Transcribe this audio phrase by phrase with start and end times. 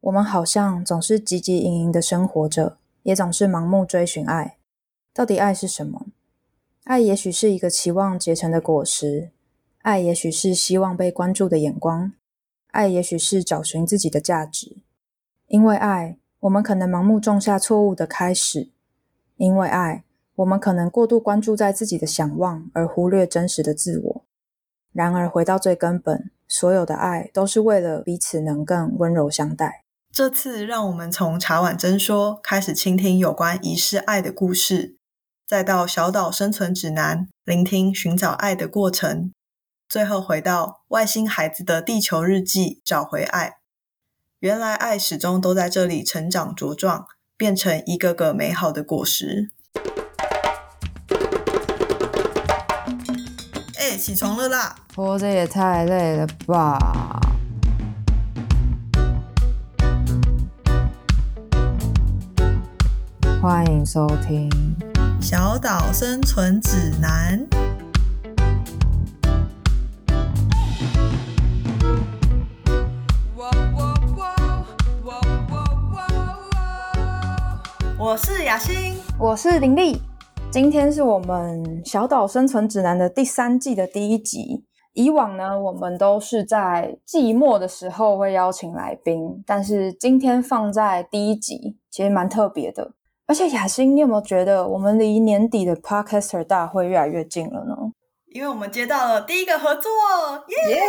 [0.00, 4.56] 我们好像总是汲汲营营的生活着，也总是盲目追寻爱。
[5.12, 6.06] 到底爱是什么？
[6.84, 9.30] 爱也许是一个期望结成的果实，
[9.82, 12.12] 爱也许是希望被关注的眼光，
[12.68, 14.78] 爱也许是找寻自己的价值。
[15.48, 18.70] 因为爱，我们可能盲目种下错误的开始；
[19.36, 20.04] 因为爱，
[20.36, 24.24] 我们可能过度关注在自己的想望，而忽略真实的自我。
[24.92, 29.79] 然而，回到最根本，所有的爱都是为了彼此能更温柔相待。
[30.12, 34.96] 这次，让我们从茶碗真说开始倾听有关遗失爱的故事，
[35.46, 39.32] 再到小岛生存指南，聆听寻找爱的过程，
[39.88, 43.58] 最后回到外星孩子的地球日记，找回爱。
[44.40, 47.06] 原来，爱始终都在这里成长茁壮，
[47.36, 49.50] 变成一个个美好的果实。
[53.78, 54.74] 哎，起床了啦！
[54.94, 57.20] 活着也太累了吧！
[63.42, 64.50] 欢迎收听
[65.18, 67.40] 《小岛生存指南》。
[77.98, 80.02] 我是雅欣，我是林丽。
[80.50, 84.66] 今天是我们《小岛生存指南》的第三季的第一集。
[84.92, 92.92] 以往呢，我们都是在季末的时候会邀请来宾，但是今天放在第一集，其实蛮特别的。
[93.30, 97.76] 而且雅欣，你有没有觉得我们离年底的 Podcaster 大会越来越近了呢？
[98.32, 99.88] 因为我们接到了第一个合作，
[100.48, 100.82] 耶！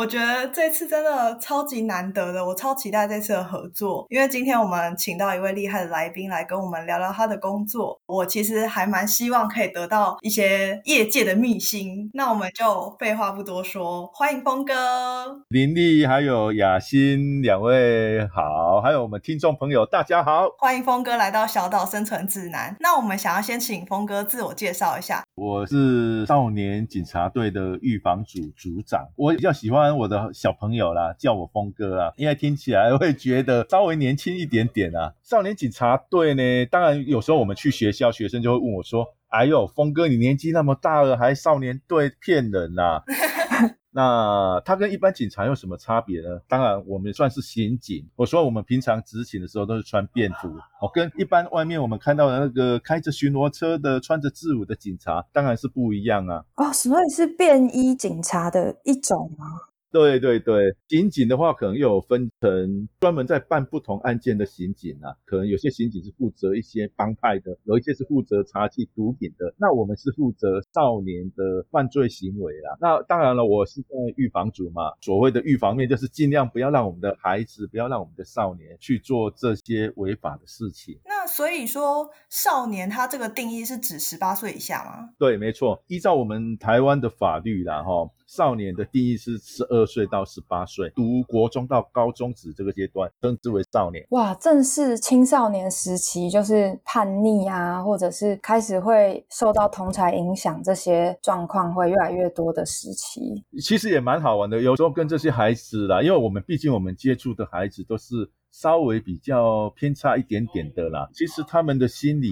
[0.00, 4.06] 我觉得这次真的超级难得的，我超期待这次的合作。
[4.08, 12.08] 因为今天我们请到一位厉害的来宾来跟我们聊聊他的工作，我其实还蛮希望可以得到一些业界的秘辛。
[12.14, 22.74] 那我们就废话不多说，欢迎峰哥、林丽还有雅欣两位好，还有我们听众朋友大家好，欢迎峰哥来到小岛生存指南。
[22.80, 29.89] 那我们想要先请峰哥自我介绍一下，我是少年警察队的预防组组长，我比较喜欢。
[29.96, 35.12] 我的小朋友啦，叫我峰哥啦，因为听起来会觉得稍微年轻一点点啊。
[35.22, 43.02] 少年警察队呢，当然有时候我们去学校，学生就会问我说：“哎呦，峰哥，你年纪那么大了，还少年队骗人呐？”
[43.92, 46.40] 那他跟一般警察有什么差别呢？
[46.46, 48.08] 当然，我们算是刑警。
[48.14, 50.46] 我说我们平常执勤的时候都是穿便服，
[50.80, 56.44] 哦，跟一般外面我们看到的那个开着巡逻车的、穿着制服的警察，当然是不一样啊。
[56.54, 59.46] 哦，所以是便衣警察的一种吗？
[59.92, 72.78] 对对对，刑警的话可能又有分成专门在办不同案件的刑警啊，可能有些刑警是负责一些帮派的，有一些是负责查缉毒品的，那我们是负责少年的犯罪行为啊。
[72.80, 81.00] 那当然了，我是在预防组嘛，所谓的预防面就是尽量不要让我们的孩子，不要让我们的少年去做这些违法的事情。
[81.04, 85.10] 那所以说，少年他这个定义是指十八岁以下吗？
[85.18, 88.08] 对，没错，依照我们台湾的法律啦，哈。
[88.30, 94.06] 少年的定义是十二岁到十八岁，读国中到高中职这个阶段称之为少年。
[94.10, 103.20] 哇，正是青少年时期，就是叛逆啊，或者是开始会受到同才影响，这些状况会越来越多的时期。
[103.60, 111.10] 其实也蛮好玩的，有时候跟这些孩子啦，因为我们毕竟我们接触的孩子都是稍微比较偏差一点点的啦。
[111.12, 112.30] 其实他们的心理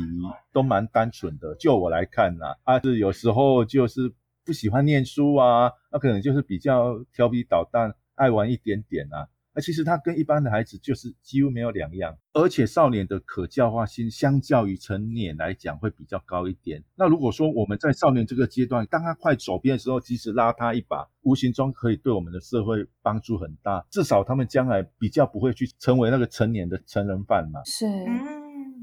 [0.53, 4.13] 都蛮单纯的，就我来看呐，啊，是有时候就是。
[4.49, 9.29] 不喜欢念书啊，那可能就是比较调皮捣蛋，爱玩一点点啊。
[9.55, 16.83] 那其实他跟一般的孩子就是几乎没有两样，而且少年的可教化心相较于成年来讲会比较高一点。
[16.97, 27.61] 那如果说我们在少年这个阶段，当他快走边的时候，及时拉他一把，无形中可以对我们的社会帮助很大，至少他们将来比较不会去成为那个成年的成人犯嘛。
[27.67, 27.85] 是。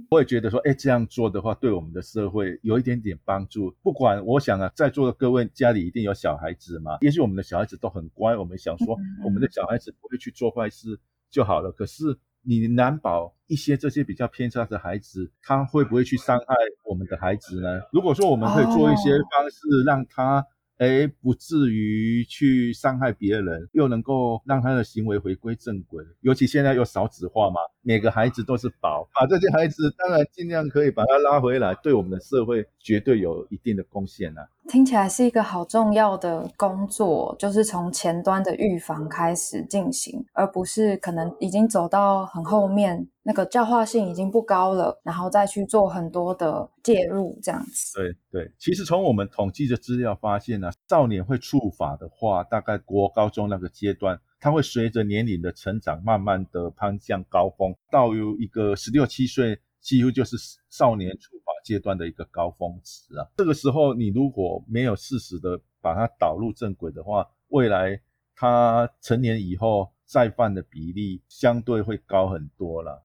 [0.10, 3.76] 我也觉得说，哎，这样做的话，对我们的社会有一点点帮助。
[3.82, 11.00] 不管我想啊，在座的各位家里一定有小孩子嘛，也许我们的小孩子都很乖，我们想说，我们的小孩子不会去做坏事
[11.30, 11.72] 就好了。
[11.72, 12.04] 可是
[12.42, 17.82] 你难保一些这些比较偏差的孩子，他会不会去伤害我们的孩子呢？
[17.92, 20.46] 如果说我们可以做一些方式让他。
[20.78, 26.04] 哎，不至于去伤害别人，又能够让他的行为回归正轨。
[26.20, 34.42] 尤其现在又少子化嘛，每个孩子都是宝，把这些孩子当然尽量可以把他拉回来，对我们的社会绝对有一定的贡献呐。
[34.68, 47.94] 听起来是一个好重要的工作，就是从前端的预防开始进行，而不是可能已经走到很后面，那个教化性已经不高了，然后再去做很多的介入这样子。
[48.00, 54.20] 对对，其实从我们统计的资料发现呢，少年会触法的话，大概国高中那个阶段。
[54.46, 60.38] 它会随着年龄的成长，慢慢的攀向高峰，到有一个十六七岁，几乎就是
[60.70, 63.28] 少年处罚阶段的一个高峰值啊。
[63.38, 68.00] 这个时候，你如果没有适时的把它导入正轨的话，未来
[68.36, 73.04] 他成年以后再犯的比例相对会高很多了。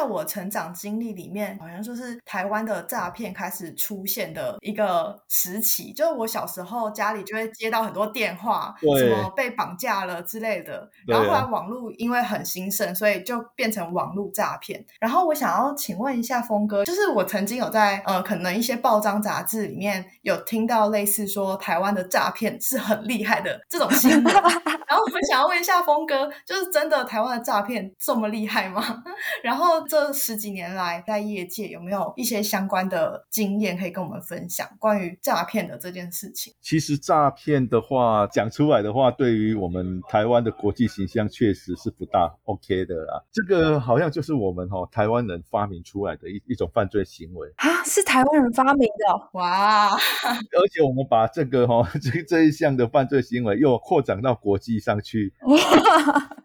[0.00, 5.92] 在我成长经历里面，好像就是台湾的诈骗开始出现的一个时期。
[5.92, 10.88] 就是我小时候家里就会接到很多电话，什么被绑架了之类的。
[11.06, 14.82] 然后后来网络因为很兴盛，所以就变成网络诈骗。
[14.98, 24.24] 然后我想要请问一下峰哥，就是我曾经有在呃可能一些报章杂志里面有听到类似说台湾的诈骗是很厉害的这种新闻。
[24.90, 29.04] 然后我们想要问一下峰哥，就是真的台湾的诈骗这么厉害吗？
[29.44, 36.54] 然后这十几年来，在业界有没有一些相关的经验可以跟我们分享关于诈骗的这件事情？
[36.60, 43.24] 其实诈骗的话，讲出来的话，对于我们台湾的国际形象确实是不大 OK 的啦。
[43.32, 49.90] 这个好像就是我们哈台湾人发明出来的一一种犯罪行为啊，是台湾人发明的哇！
[49.94, 55.32] 而且我们把这个哈这这一项的犯罪行为又扩展到国际上去。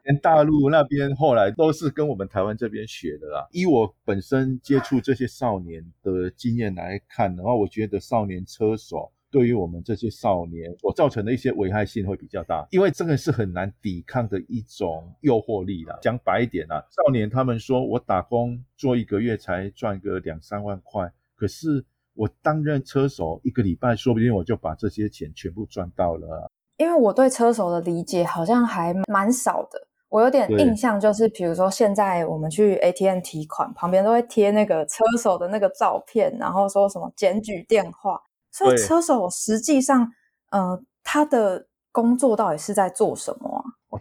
[0.03, 3.47] 连大陆那边后来都是跟我们台湾这边学的啦。
[3.51, 15.97] 以我本身接触这些少年的经验来看的话，我觉得少年车手对于我们这些少年所造成的一些危害性会比较大，因为这个是很难抵抗的一种诱惑力啦。
[16.01, 26.49] 讲白一点啊，少年他们说我打工做一个月才赚个两三万块，可是我担任车手一个礼拜，说不定我就把这些钱全部赚到了。
[26.77, 29.87] 因为我对车手的理解好像还蛮少的。
[30.09, 38.21] 我有点印象，就是比如说现在我们去 ATM 提款，旁边都会贴那个车手的那个照片，然后说什么检举电话。
[38.51, 40.09] 所以车手实际上，
[40.51, 43.54] 呃，他的工作到底是在做什么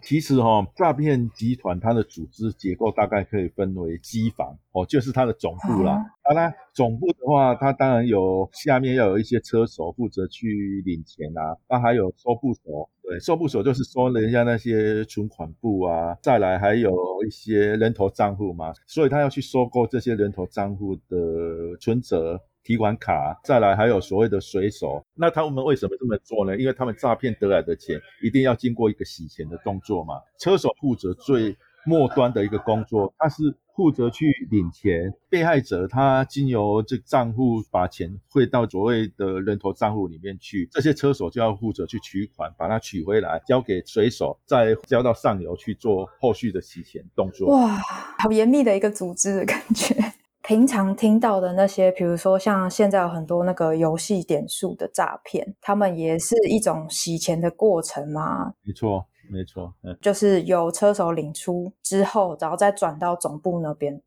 [0.05, 5.99] 其实哈，诈骗集团它的组织结构大概可以分为机房，哦，就是它的总部啦。
[6.23, 12.87] 当然，总部的话，它当然有下面要有一些车手负责去领钱啊，那还有收部手。
[13.01, 16.91] 对，收部手就是收人家那些存款部啊，再来还有
[17.25, 25.01] 一些人头账户嘛，所以他要去收购这些人头账户的存折、提款卡，再来还有所谓的水手。
[25.13, 26.57] 那他们为什么这么做呢？
[26.57, 30.15] 因为他们诈骗得来的钱一定要经过一个洗钱的动作嘛。
[30.37, 33.55] 车手负责最末端的一个工作，他是。
[33.75, 47.49] 负责去领钱，被害者他经由这账户把钱汇到所谓的人头账户里面去，这些车手就要负责去取款，把它取回来交给水手，再交到上游去做后续的洗钱动作。
[47.49, 47.77] 哇，
[48.17, 49.93] 好严密的一个组织的感觉。
[50.47, 58.53] 平常听到的那些，比如说像现在有很多那个游戏点数的诈骗，他们也是一种洗钱的过程吗？
[58.61, 59.05] 没错。
[59.27, 63.99] 没错，嗯，就是由车手领出之后，然后再转到总部那边，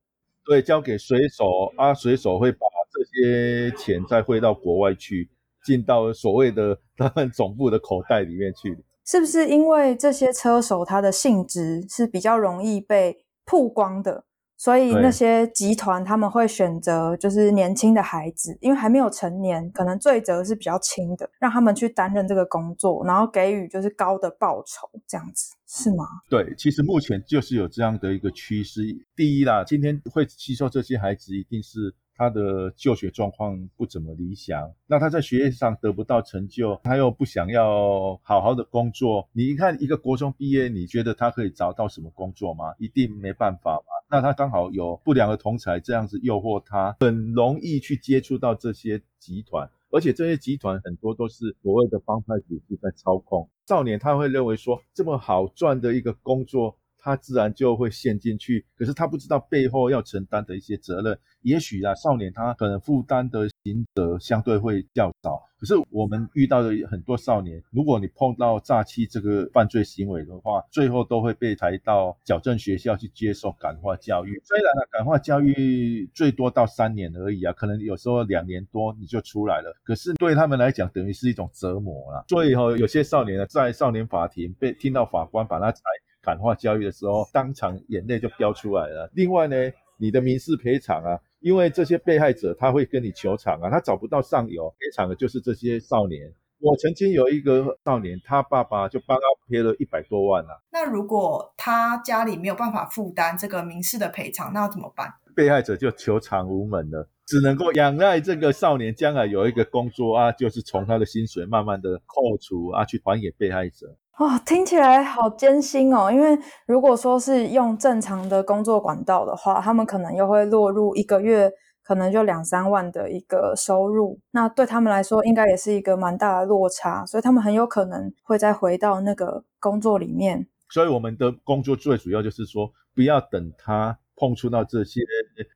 [0.45, 1.45] 对，交给水手
[1.77, 5.29] 啊，水手会把这些钱再汇到国外去，
[5.65, 8.79] 进到所谓的 他们总部的口袋里面去。
[9.05, 14.23] 是不是因为这些车手他的性质是比较容易被曝光的？
[14.59, 26.05] 所以那些集团他们会选择就是年轻的孩子，因为还没有成年，可能罪责是比较轻的，让他们去担任这个工作，然后给予就是高的报酬，这样子是吗？
[26.29, 28.83] 对，其实目前就是有这样的一个趋势。
[29.17, 31.95] 第一啦，今天会吸收这些孩子，一定是。
[32.21, 39.29] 他的就学状况不怎么理想，那他在学业上得不到成就，他又不想要好好的工作。
[39.33, 42.75] 你一看一个国中毕业，你觉得他可以找到什么工作吗？
[42.81, 43.87] 一定没办法嘛。
[44.11, 53.99] 那他刚好有不良的同才这样子诱惑他，很容易去接触到这些集团，而且这些集团很多都是所谓的帮派组织在操控少年。
[53.99, 56.77] 他会认为说这么好赚的一个工作。
[57.09, 61.19] 他自然就会陷进去，可是他不知道背后要承担的一些责任。
[61.41, 65.41] 也许啊，少年他可能负担的刑责相对会较少。
[65.59, 74.39] 可是我们遇到的很多少年，如果你碰到诈欺这个犯罪行为的话，最后都会被抬到矫正学校去接受感化教育。
[74.45, 79.75] 虽然呢，感化教育最多到三年而已啊，可能有时候两年多你就出来了。
[79.83, 82.25] 可是对他们来讲，等于是一种折磨了。
[82.29, 85.81] 所以哈，有些少年呢，在少年法庭被听到法官把他裁。
[86.23, 89.11] 感化教育的时候，当场眼泪就飙出来了。
[89.15, 89.57] 另外呢，
[89.99, 96.33] 你的民事赔偿啊，因为这些被害者他会跟你求偿啊，他找不到上游赔偿的，就是这些少年。
[96.61, 100.59] 我曾经有一个少年，他爸爸就帮他赔了一百多万啊。
[100.73, 105.13] 那如果他家里没有办法负担这个民事的赔偿，那要怎么办？
[105.37, 113.97] 被害者就求偿无门了，只能够仰赖这个少年将来有一个工作啊，就是从他的薪水慢慢的扣除啊，去还给被害者。
[114.19, 116.11] 哇，听起来好艰辛哦。
[116.11, 121.49] 因为如果说是用正常的工作管道的话，他们可能又会落入一个月
[121.85, 130.47] 可能就两三万的一个收入，那对他们来说应该也是一个蛮大的落差，所以他们很有可能会再回到那个工作里面。
[130.69, 135.01] 所以我们的工作最主要就是说，不要等他碰触到这些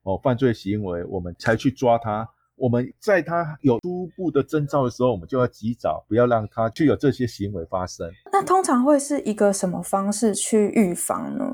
[0.04, 2.28] 哦犯罪行为，我们才去抓他。
[2.56, 8.10] 我们在他有初步的征兆的时候，我们就要及早，不要让他去有这些行为发生。
[8.32, 11.44] 那通常会是一个什么方式去预防呢？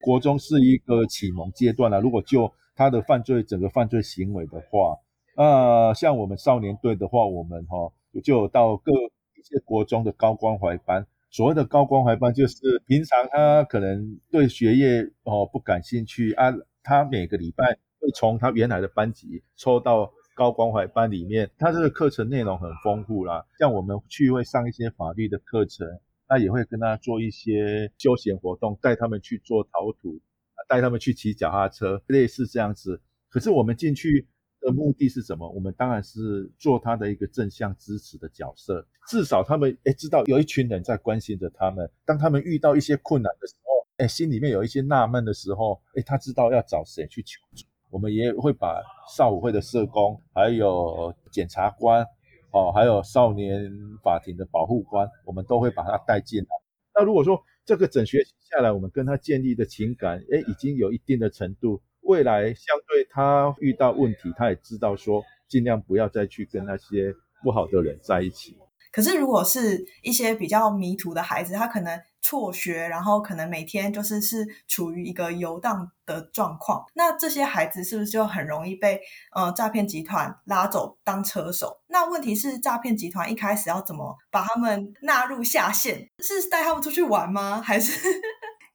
[0.00, 4.96] 国中是一个启蒙阶段了，如果就他的犯罪整个犯罪行为的话，
[5.36, 7.92] 呃，像我们少年队的话，我们哈
[8.24, 11.06] 就到各一些国中的高关怀班。
[11.30, 16.52] 所谓的高关怀班，就是平常他可能对学业哦不感兴趣啊，
[16.82, 17.64] 他每个礼拜
[18.00, 23.44] 会从他原来的班级抽到高关怀班里面，他这个课程内容很丰富啦。
[23.58, 25.84] 像我们去会上一些法律的课程，
[26.28, 30.20] 那也会跟他做一些休闲活动，带他们去做陶土，
[30.68, 33.00] 带他们去骑脚踏车，类似这样子。
[33.28, 34.28] 可是我们进去。
[34.60, 35.48] 的目的是什么？
[35.50, 41.88] 我们当然是做他的一个正向支持的角色，至少他们诶知道有一群人在关心着他们。
[42.04, 47.64] 当他们遇到一些困难的时候，诶心里面有一些纳闷的时候，诶他知道要找谁去求助。
[47.90, 48.82] 我们也会把
[49.16, 52.04] 少武会的社工，还有检察官，
[52.52, 53.70] 哦，还有少年
[54.02, 56.48] 法庭的保护官，我们都会把他带进来。
[56.94, 61.80] 那如果说这个整学期下来，我们跟他建立的情感，诶已经有一定的程度。
[62.02, 68.56] 未来相对他遇到问题，他也知道说尽量不要再去跟那些不好的人在一起。
[68.92, 79.00] 可是如果是一些比较迷途的孩子，他可能辍学，然后可能每天就是是处于一个游荡的状况，那这些孩子是不是就很容易被
[79.34, 81.80] 呃诈骗集团拉走当车手？
[81.86, 86.08] 那问题是诈骗集团一开始要怎么把他们纳入下线？
[86.18, 87.62] 是带他们出去玩吗？
[87.64, 87.92] 还是？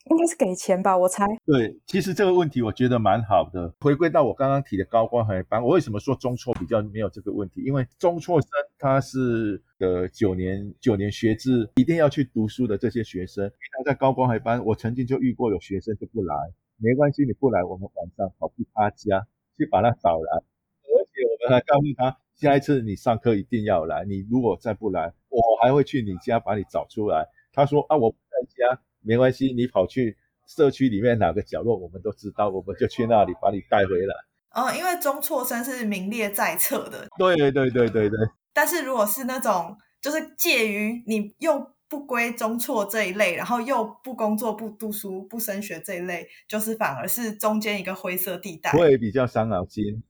[0.10, 1.26] 应该是给钱吧，我猜。
[1.46, 3.74] 对，其实这个问题我觉得蛮好的。
[3.80, 7.62] 回归到我刚刚提的高关怀班，我为什么说中辍比较没有这个问题？
[7.64, 16.36] 因为中辍生他是的九年九年学制，一定要去读书的这些学生，他在高关怀班，我曾经就遇过有学生就不来，
[16.78, 19.26] 没关系，你不来，我们晚上跑去他家
[19.58, 27.26] 去把他找来，而且我们还告诉他，下一次你上课一定要来，你如果再不来，我还会去你家把你找出来。
[27.54, 28.82] 他说啊，我不在家。
[29.04, 30.18] 没关系，你跑去
[30.48, 34.16] 社区里面哪个角落，我们都知道，我们就去那里把你带回来。
[34.52, 37.08] 哦，因为中辍生是名列在册的。
[37.18, 38.20] 对对对对对对。
[38.54, 50.04] 但是如果是那种就是介于你又不归中辍这一类，然后又不工作、不读书、不升学这一类，就是反而是中间一个灰色地带，会比较伤脑筋，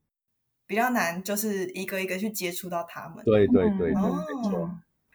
[0.68, 3.24] 比较难，就是一个一个去接触到他们。
[3.24, 4.70] 对对对对，没错。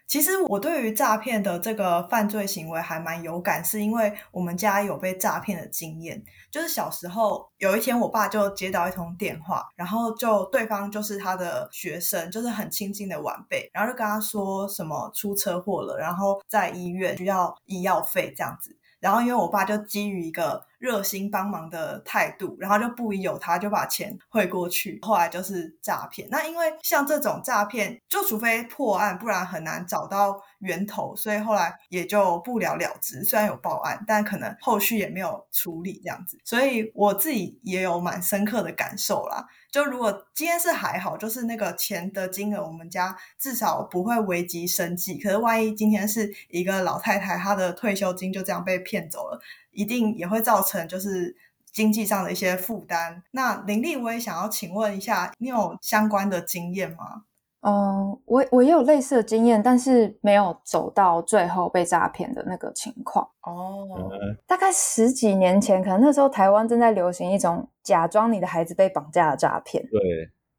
[0.08, 6.20] 其实我对于诈骗的这个犯罪行为还蛮有感，是因为我们家有被诈骗的经验。
[6.50, 18.74] 就是小时候有一天，我爸就接到一通电话，然后就对方就是他的学生，就是很亲近的晚辈，然后就跟他说什么出车祸了，然后在医院需要医药费这样子。
[19.00, 24.98] 然后因为我爸就基于一个热心帮忙的态度，然后就不疑有他，就把钱汇过去。
[25.02, 26.28] 后来就是诈骗。
[26.30, 33.22] 那因为像这种诈骗，就除非破案，不然很难找到源头，所以后来也就不了了之。
[33.24, 36.38] 虽然有报案，但可能后续也没有处理这样子。
[36.44, 39.46] 所以我自己也有蛮深刻的感受啦。
[39.70, 45.18] 就如果今天是还好，就是那个钱的金额，我们家至少不会危及生计。
[45.18, 49.38] 可是万一今天是一个老太太，她的退休金就这样被骗走了，
[49.78, 51.36] 一定也会造成就是
[51.72, 53.22] 经济上的一些负担。
[53.30, 57.22] 那林立，我也想要请问一下，你有相关的经验吗？
[57.60, 63.24] 嗯，我我也有类似的经验，但是没有走到最后被诈骗的那个情况。
[63.42, 64.10] 哦，
[64.48, 69.80] 大概十几年前，可能那时候台湾正在流行一种假装你的孩子被绑架的诈骗。
[69.84, 70.00] 对，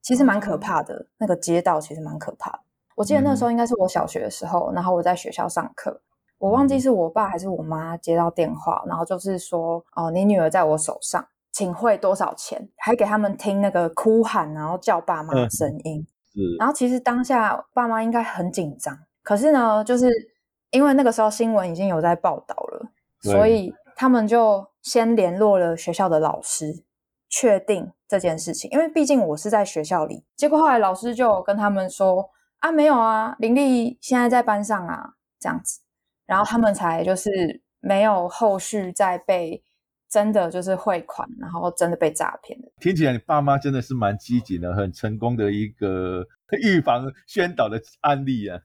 [0.02, 1.08] 其实蛮可怕的。
[1.18, 2.60] 那个街道其实蛮可怕的。
[2.96, 6.02] 我记得那时候应该是我小学的时候，然后我在学校上课，
[6.39, 12.69] 我忘记是我爸还是我妈接到电话，然后就是说，哦，你女儿在我手上，请汇多少钱？
[12.77, 16.08] 还给他们听那个哭喊，然后叫爸妈的声音。
[16.58, 20.10] 然后其实当下爸妈应该很紧张，可是呢，就是
[20.72, 22.89] 因为那个时候新闻已经有在报道了，
[23.22, 26.86] 所以他们就先联络了学校的老师，
[27.27, 28.72] 确定这件事情。
[28.72, 32.29] 因为毕竟我是在学校里，结果后来老师就跟他们说
[32.60, 35.81] ：“啊，没有啊，林丽现在在班上啊，这样子。”
[36.30, 39.64] 然后他们才就是没有后续再被。
[40.12, 42.68] 真的就是汇款，然后真的被诈骗的。
[42.80, 46.26] 听起来你爸妈真的是蛮积极的，很成功的一个
[46.66, 48.60] 预防宣导的案例啊。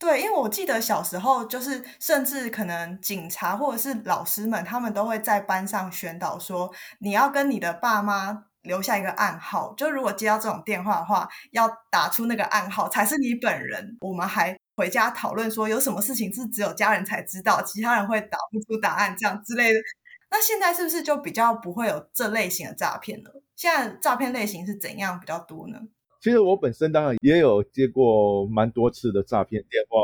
[0.00, 13.96] 对，因为我记得小时候，就是甚至可能警察或者是老师们，他们都会在班上宣导说，你要跟你的爸妈留下一个暗号，就如果接到这种电话的话，要打出那个暗号才是你本人。
[14.00, 19.78] 我们还回家讨论说，有什么事情是只有家人才知道，其他人会打不出答案这样之类的。
[20.30, 23.30] 那现在是不是就比较不会有这类型的诈骗了？
[23.56, 25.78] 现在诈骗类型是怎样比较多呢？
[26.22, 29.98] 其实我本身当然也有接过蛮多次的诈骗电话，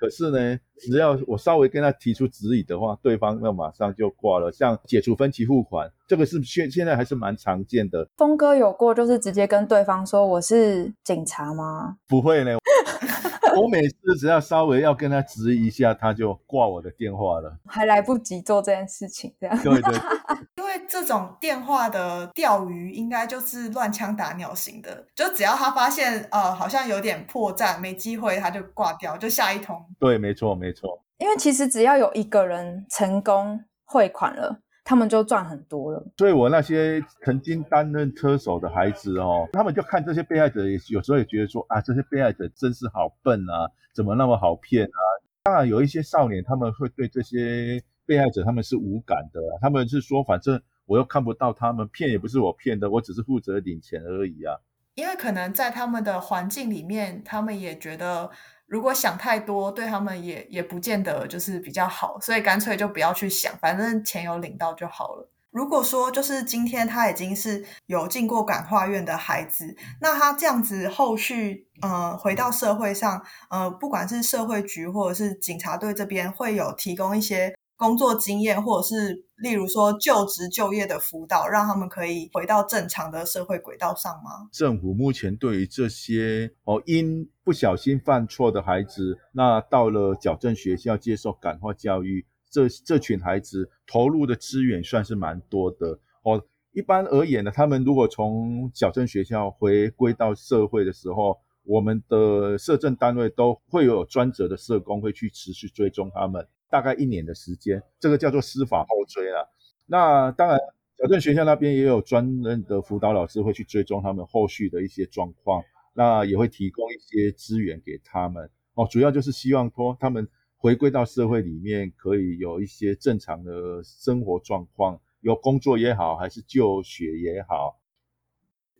[0.00, 4.50] 可是呢，只要我稍微跟他提出质疑的话，对方那马上就挂了。
[4.50, 8.08] 像解除分期付款，这个是现现在还是蛮常见的。
[8.16, 11.96] 峰哥有过就是直接跟对方说我是警察吗？
[12.08, 12.58] 不会呢，
[13.60, 19.92] 我每次只要稍微要跟他质疑一下，他就挂我的电话了，还来不及做这件事情，这样对对。
[20.56, 29.84] 因为这种电话的钓鱼，应该就是乱枪打鸟型的，就只要他发现呃好像有点破绽，没机会，他就挂掉，就下一通。
[29.98, 31.02] 对，没错，没错。
[31.18, 36.04] 因为其实只要有一个人成功汇款了，他们就赚很多了。
[36.18, 45.00] 所以我那些曾经担任车手的孩子哦，他们就看这些被害者，有时候也觉得说啊，这些被害者真是好笨啊，怎么那么好骗啊？
[45.44, 47.82] 当然有一些少年，他们会对这些。
[48.04, 54.58] 被害者他们是无感的，他们是说，反正我又看不到他们骗，也不是我骗的，我只是负责领钱而已啊。
[54.96, 58.28] 因为可能在他们的环境里面，他们也觉得
[58.72, 65.28] 如果想太多，对他们也也不见得就是比较好，所以干脆就不要去想，反正钱有领到就好了。
[65.50, 77.54] 如果说就是今天他已经是有进过感化院的孩子，那他这样子后续呃回到社会上，呃不管是社会局或者是警察队这边会有提供一些。
[77.76, 84.48] 工作经验，或者是例如说就职就业的辅导，让他们可以回到正常的社会轨道上吗？
[84.52, 96.44] 政府目前对于这些哦因不小心犯错的孩子，那到了矫正学校接受感化教育，这这群孩子投入的资源算是蛮多的哦。
[96.72, 106.48] 一般而言呢，他们如果从矫正学校回归到社会的时候，我们的社政单位都会有专责的社工会去持续追踪他们。
[106.72, 109.52] 大概一年的时间，这个叫做司法后追了。
[109.84, 110.58] 那当然，
[110.96, 118.48] 矫正学校那边也有专任的辅导老师会去追踪他们后续的一些状况，那也会提供一些资源给他们。
[118.72, 127.78] 哦，主要就是希望说他们回归到社会里面，可以有一些正常的生活状况，有工作也好，还是就学也好。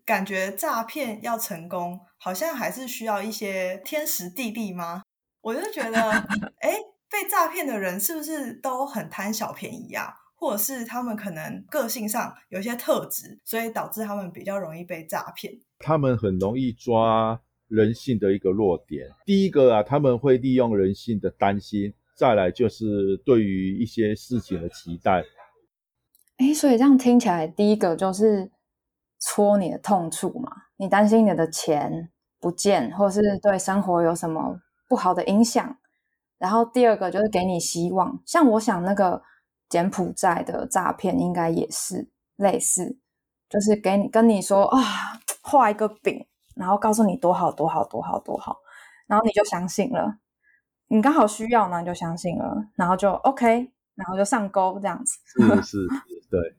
[0.07, 5.03] 感觉诈骗要成功，好像还是需要一些天时地利吗？
[5.43, 6.11] 我就觉得，
[6.61, 6.92] 哎。
[7.13, 10.15] 被诈骗的人是不是都很贪小便宜啊？
[10.35, 15.53] 或者是他们可能个性上有一些特质，所以导致他们比较容易被诈骗？
[15.79, 19.09] 他们很容易抓人性的一个弱点。
[19.25, 25.23] 第一个啊，他们会利用人性的担心；再来就是对于一些事情的期待。
[26.39, 28.51] 哎，所以这样听起来，第一个就是
[29.21, 35.79] 戳你的痛处嘛，你担心你的钱不见，或是对生活有什么不好的影响。
[36.43, 39.23] 然后第二个就是给你希望，像我想那个
[39.69, 42.99] 柬埔寨的诈骗应该也是类似，
[43.49, 44.81] 就是给你跟你说啊，
[45.41, 46.27] 画一个饼，
[46.57, 48.57] 然后告诉你多好多好多好多好，
[49.07, 50.19] 然后你就相信了，
[50.89, 55.17] 你刚好需要呢，你就相信了，然后就 OK，然后就上钩这样子。
[55.63, 55.79] 是是，
[56.29, 56.57] 对。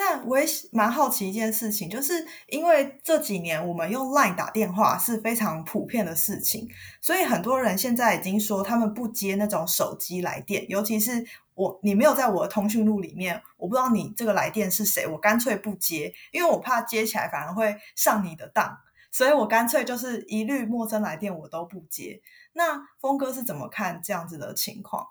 [0.00, 6.68] 那我也蛮好奇一件事情，就是因为这几年我们用 Line 打电话是非常普遍的事情，
[7.00, 18.78] 所以很多人现在已经说他们不接那种手机来电，尤其是我你没有在我的通讯录里面，我不知道你这个来电是谁，我干脆不接，因为我怕接起来反而会上你的当，
[19.10, 22.20] 所以我干脆就是一律陌生来电我都不接。
[22.52, 25.08] 那峰哥是怎么看这样子的情况？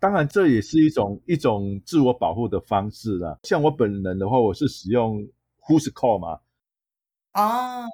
[0.00, 3.38] 当然，这也是一种一种自我保护的方式啦。
[3.42, 5.18] 像我本人的话，我是使用
[5.68, 6.40] Who's Call 嘛，
[7.32, 7.84] 啊，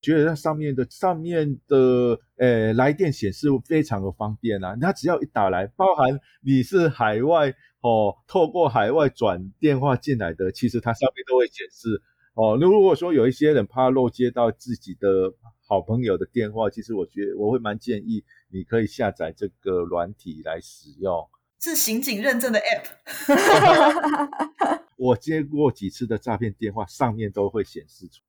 [0.00, 4.76] 觉得它上面的上面的呃来电显示非常的方便啊。
[4.80, 12.02] 它只要一打来，包含你是海外哦，透过海外转电话进来的，其实它上面都会显示
[12.34, 12.58] 哦。
[12.60, 15.32] 那如果说有一些人怕漏接到自己的
[15.68, 21.28] 好朋友的电话，其实我觉得我会蛮建议你可以下载这个软体来使用。
[21.64, 22.84] 是刑警认证的 App，
[24.98, 28.20] 我接过几次的诈骗电话，上面都会显示出，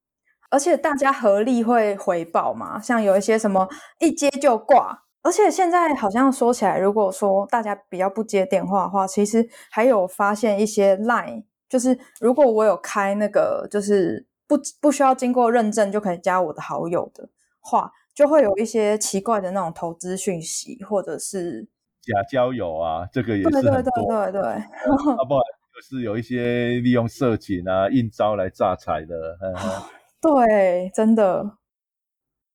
[0.50, 3.68] 而且大家合力会回报嘛，像有一些什么
[4.00, 17.92] 一接就挂，而且现在好像说起来，如果说大家比较不接电话的话，其实还有发现一些 Line，就是如果我有开那个，就是不不需要经过认证就可以加我的好友的话。
[18.16, 21.68] 就会有一些奇怪的那种投资讯息，或者是
[22.06, 24.32] 假交友啊，这个也对对对是很多。
[24.32, 29.38] 对对，啊，不然就是有一些利用色情啊、应招来诈财的。
[29.40, 29.90] 呵呵
[30.22, 31.58] 对，真的。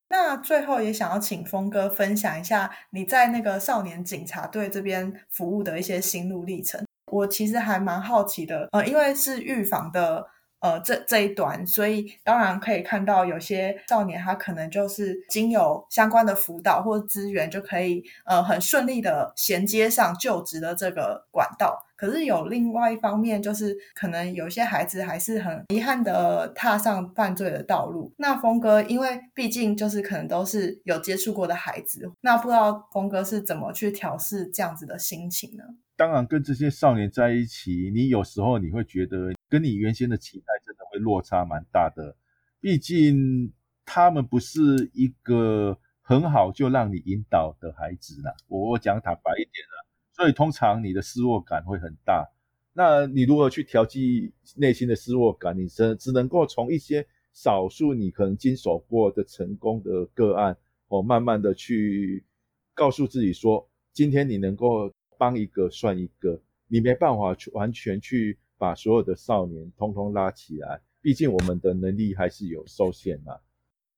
[0.09, 6.83] 那最后也想要请峰哥分享一下你在那个少年警察队这边服务的一些心路历程。
[7.11, 10.27] 我其实还蛮好奇的，呃，因为是预防的。
[10.61, 21.83] 呃，这这一端，所以当然可以看到有些少年他可能就是经有相关的辅导或资源，就可以呃很顺利的衔接上就职的这个管道。
[21.95, 28.11] 可是有另外一方面，就是可能有些孩子还是很遗憾的踏上犯罪的道路。
[28.17, 35.63] 那峰哥，因为毕竟就是可能都是有接触过的孩子，那不知道峰哥是怎么去调试这样子的心情呢？
[36.01, 42.15] 当然，跟这些少年在一起，你有时候你会觉得跟你原先的期待真的会落差蛮大的。
[42.59, 43.53] 毕竟
[43.85, 48.33] 他们不是一个很好就让你引导的孩子啦。
[48.47, 52.27] 我我讲坦白一点啦，所以通常你的失落感会很大。
[52.73, 55.55] 那你如何去调剂内心的失落感？
[55.55, 62.25] 你只只能够从一些少数你可能经手过的成功的个案，哦，慢慢的去
[62.73, 64.91] 告诉自己说，今天你能够。
[65.21, 73.37] 帮一个算一个，你没办法去完全去把所有的少年通通拉起来，毕竟我们的能力还是有受限嘛。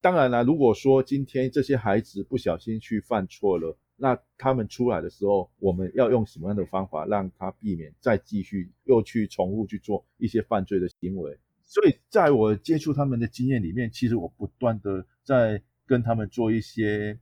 [0.01, 11.39] 当然了，如果说今天这些孩子不小心去犯错了，那他们出来的时候，我们要用什么样的方法让他避免再继续又去重复去做一些犯罪的行为？
[11.63, 17.17] 所以在我接触他们的经验里面，其实我不断的在跟他们做一些。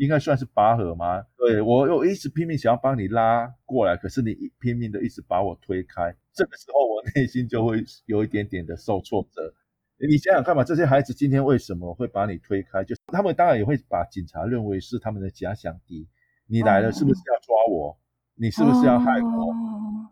[0.00, 1.22] 应该算是拔河吗？
[1.36, 9.52] 对我，我一直拼命想要帮你拉过来，可是你拼命的一直把我推开，这个时候我内心就会有一点点的受挫折。
[10.08, 12.82] 你想想看嘛，这些孩子今天为什么会把你推开？
[12.82, 16.08] 就是他们当然也会把警察认为是他们的假想敌。
[16.46, 18.00] 你来了是不是要抓我？
[18.36, 19.54] 你是不是要害我？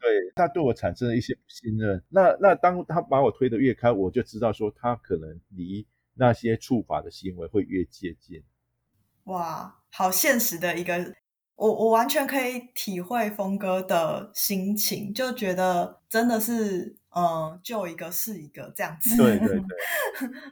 [0.02, 2.04] 对他对我产生了一些不信任。
[2.10, 8.44] 那那当他把我推得越开，我就知道说他可能离那些触法的行为会越接近。
[9.28, 11.14] 哇，好现实的一个，
[11.54, 19.16] 我我完全可以体会峰哥的心情，就觉得真的是，嗯，救一个是一个这样子。
[19.16, 19.68] 对对 对，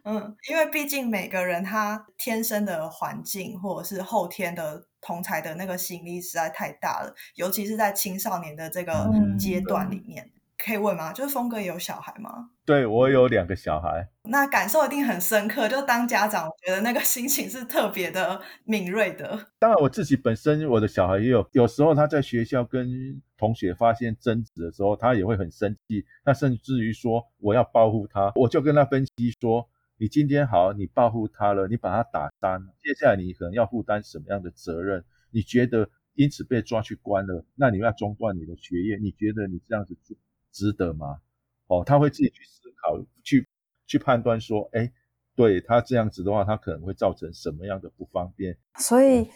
[0.05, 10.31] 嗯，因为毕竟每个人他天生的环境或者是后天的同才的那个吸引力实在太大了，尤其是在青少年的这个阶段里面。
[10.59, 11.13] 可以问吗？
[11.13, 12.51] 就是峰哥有小孩吗？
[12.65, 15.69] 对我有两个小孩，那感受一定很深刻。
[15.69, 19.49] 就当家长，我觉得那个心情是特别的敏锐的。
[19.59, 26.05] 当然，我自己本身我的小孩也有，有时候他在学校跟同学发现争执的时候，他也会很生气。
[26.25, 35.05] 那甚至于说我要保护他，我就跟他分析说：你今天好，你保护他了，你把他打伤，接下来你可能要负担什么样的责任？
[35.31, 38.97] 你觉得因此被抓去关了，那你要中断你的学业？
[38.97, 40.17] 你觉得你这样子做？
[40.53, 41.21] 值得吗？
[41.69, 43.49] 哦，他会自己去思考，去
[43.87, 44.93] 去判断说，哎，
[45.35, 48.57] 对他这样子的话，他可能会造成什么样的不方便？
[48.79, 49.29] 所以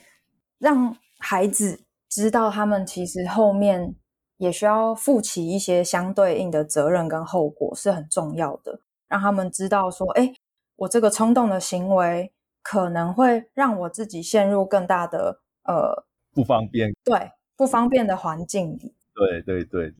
[0.59, 3.95] 让孩子知道，他们其实后面
[4.37, 8.81] 也需要负起一些相对应的责任跟后果，是很重要的。
[9.09, 10.33] 让他们知道说，哎，
[10.77, 18.95] 我这个冲动的行为可能会让我自己陷入更大的呃不方便，对不方便的环境里。
[19.13, 19.93] 对对对。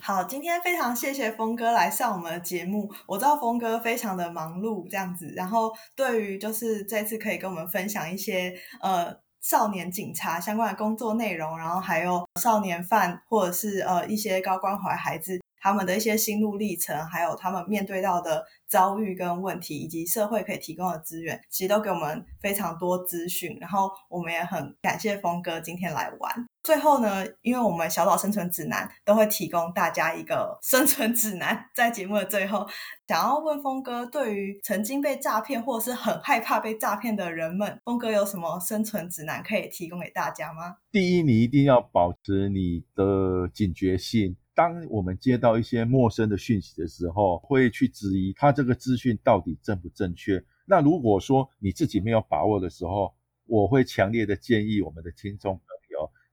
[0.00, 2.90] 好，今天非常谢谢峰哥来上我们的节目。
[3.06, 23.56] 我知道峰哥非常的忙碌，这样子，然后对于就是这次可以跟我们分享一些呃少年警察相关的工作内容，然后还有少年犯或者是呃一些高关怀孩子他们的一些心路历程，还有他们面对到的遭遇跟问题，以及社会可以提供的资源，其实都给我们非常多资讯。
[23.60, 26.46] 然后我们也很感谢峰哥今天来玩。
[26.62, 32.66] 最后呢，因为我们小岛生存指南都会提供大家一个 生存指南，在节目的最后，
[33.06, 40.76] 想要问峰哥，对于曾经被诈骗或是很害怕被诈骗的人们，峰哥有什么生存指南可以提供给大家吗？
[40.92, 44.36] 第一，你一定要保持你的警觉性。
[44.58, 50.44] 当我们接到一些陌生的讯息的时候，会去质疑他这个资讯到底正不正确。
[50.66, 53.14] 那如果说你自己没有把握的时候，
[53.46, 55.60] 我会强烈的建议我们的听众。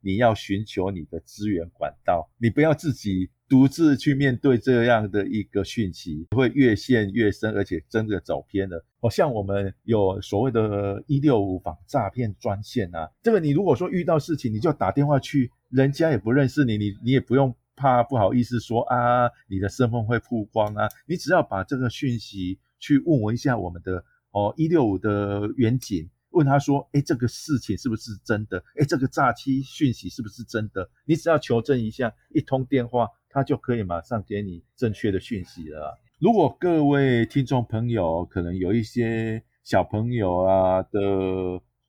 [0.02, 8.86] 你要寻求你的资源管道，你不要自己独自去面对这样的一个讯息，会越陷越深，而且真的走偏了。
[9.00, 26.10] 哦，像我们有所谓的“一六五反诈骗专线”啊，这个你如果说遇到事情，你就打电话去，人家也不认识你，你你也不用怕不好意思说啊，你的身份会曝光啊，你只要把这个讯息去问我一下我们的哦一六五的远景。
[26.32, 28.62] 问他说：“哎，这个事情是不是真的？
[28.78, 30.90] 哎，这个诈欺讯息是不是真的？
[31.06, 35.98] 你只要求证一下，一通电话，他就可以马上给你正确的讯息了。
[36.20, 41.00] 如果各位听众朋友可能有一些小朋友啊的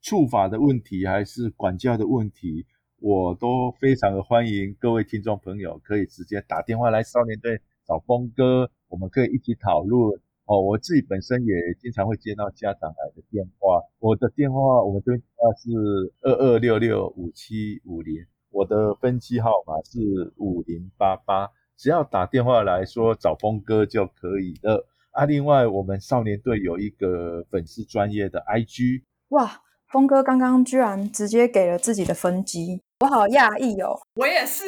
[0.00, 2.64] 触法的问题，还是管教的问题，
[3.00, 10.20] 我都非常的欢迎各位听众朋友可以直接打电话来少年队找峰哥，我们可以一起讨论。
[10.46, 24.86] 哦，我自己本身也经常会接到家长来的电话，我的电话，我们这边电话是二二六六五七五零，我的分机号码是五零八八，只要打电话来说找峰哥就可以了。
[25.10, 34.64] 啊，另外我们少年队有一个粉丝专业的 IG，哇，峰哥刚刚居然直接给了自己的分机，我好讶异哦，我也是，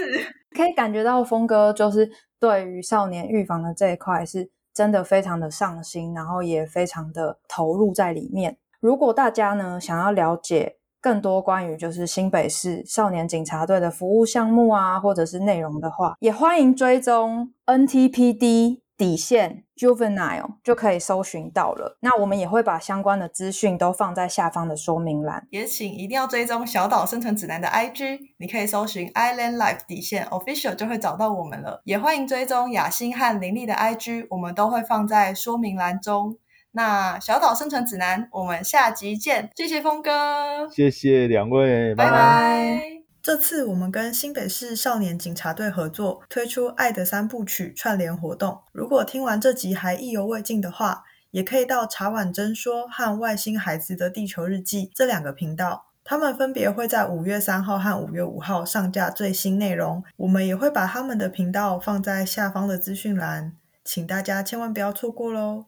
[0.56, 4.50] 可以感觉到峰哥就是对于少年预防的这一块是。
[4.74, 8.56] 真的非常的上心，然后也非常的投入在里面。
[8.78, 18.82] 如果大家呢想要了解更多关于就是新北市少年警察队的服务项目啊，或者是内容的话，也欢迎追踪 NTPD。
[18.98, 21.96] 底线 juvenile 就可以搜寻到了。
[22.00, 25.46] 那我们也会把相关的资讯都放在下方的说明栏。
[25.50, 31.80] 也请一定要追踪小岛生存指南的 IG，你可以搜寻 Island Life 底线 official 就会找到我们了。
[31.84, 36.36] 也欢迎追踪雅欣和林丽的 IG，我们都会放在说明栏中。
[36.72, 39.48] 那小岛生存指南，我们下集见。
[39.54, 42.97] 谢谢峰哥，谢谢两位，拜拜。
[43.20, 48.60] 这次我们跟新北市少年警察队合作推出《爱的三部曲》串联活动。
[48.72, 60.02] 如果听完这集还意犹未尽的话，也可以到茶碗真说和外星孩子的地球日记这两个频道，他们分别会在五月三号和五月五号上架最新内容。
[60.16, 63.52] 我们也会把他们的频道放在下方的资讯栏，
[63.84, 65.66] 请大家千万不要错过喽。